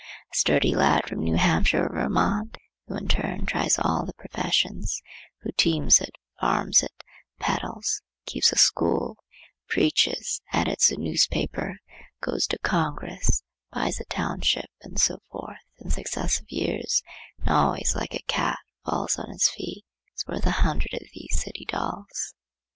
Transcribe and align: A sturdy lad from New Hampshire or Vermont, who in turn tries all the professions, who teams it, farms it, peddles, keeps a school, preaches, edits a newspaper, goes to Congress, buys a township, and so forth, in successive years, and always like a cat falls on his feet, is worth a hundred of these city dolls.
A 0.33 0.35
sturdy 0.35 0.73
lad 0.73 1.07
from 1.07 1.19
New 1.19 1.35
Hampshire 1.35 1.85
or 1.85 1.89
Vermont, 1.93 2.57
who 2.87 2.95
in 2.97 3.07
turn 3.07 3.45
tries 3.45 3.77
all 3.77 4.03
the 4.03 4.15
professions, 4.15 4.99
who 5.41 5.51
teams 5.51 5.99
it, 6.01 6.15
farms 6.39 6.81
it, 6.81 7.03
peddles, 7.37 8.01
keeps 8.25 8.51
a 8.51 8.57
school, 8.57 9.15
preaches, 9.69 10.41
edits 10.51 10.89
a 10.89 10.97
newspaper, 10.97 11.77
goes 12.19 12.47
to 12.47 12.57
Congress, 12.63 13.43
buys 13.71 13.99
a 13.99 14.05
township, 14.05 14.71
and 14.81 14.99
so 14.99 15.19
forth, 15.29 15.59
in 15.77 15.91
successive 15.91 16.49
years, 16.51 17.03
and 17.37 17.49
always 17.49 17.95
like 17.95 18.15
a 18.15 18.23
cat 18.23 18.57
falls 18.83 19.19
on 19.19 19.29
his 19.29 19.49
feet, 19.49 19.85
is 20.17 20.25
worth 20.25 20.47
a 20.47 20.61
hundred 20.65 20.95
of 20.95 21.07
these 21.13 21.39
city 21.39 21.63
dolls. 21.67 22.33